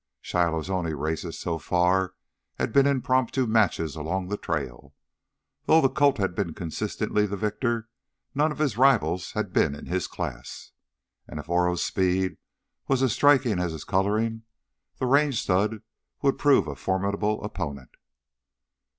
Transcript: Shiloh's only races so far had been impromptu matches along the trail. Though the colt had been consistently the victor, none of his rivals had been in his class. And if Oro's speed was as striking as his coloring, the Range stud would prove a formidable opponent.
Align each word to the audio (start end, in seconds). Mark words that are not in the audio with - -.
Shiloh's 0.19 0.67
only 0.71 0.95
races 0.95 1.37
so 1.37 1.59
far 1.59 2.15
had 2.55 2.73
been 2.73 2.87
impromptu 2.87 3.45
matches 3.45 3.95
along 3.95 4.29
the 4.29 4.35
trail. 4.37 4.95
Though 5.67 5.79
the 5.79 5.91
colt 5.91 6.17
had 6.17 6.33
been 6.33 6.55
consistently 6.55 7.27
the 7.27 7.37
victor, 7.37 7.87
none 8.33 8.51
of 8.51 8.57
his 8.57 8.79
rivals 8.79 9.33
had 9.33 9.53
been 9.53 9.75
in 9.75 9.85
his 9.85 10.07
class. 10.07 10.71
And 11.27 11.39
if 11.39 11.49
Oro's 11.49 11.85
speed 11.85 12.37
was 12.87 13.03
as 13.03 13.13
striking 13.13 13.59
as 13.59 13.73
his 13.73 13.83
coloring, 13.83 14.41
the 14.97 15.05
Range 15.05 15.39
stud 15.39 15.83
would 16.23 16.39
prove 16.39 16.67
a 16.67 16.75
formidable 16.75 17.43
opponent. 17.43 17.91